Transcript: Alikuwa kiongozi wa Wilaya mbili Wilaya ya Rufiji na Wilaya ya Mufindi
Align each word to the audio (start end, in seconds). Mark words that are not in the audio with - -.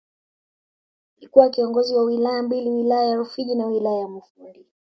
Alikuwa 1.17 1.49
kiongozi 1.49 1.95
wa 1.95 2.03
Wilaya 2.03 2.43
mbili 2.43 2.69
Wilaya 2.69 3.09
ya 3.09 3.15
Rufiji 3.15 3.55
na 3.55 3.65
Wilaya 3.65 3.99
ya 3.99 4.07
Mufindi 4.07 4.65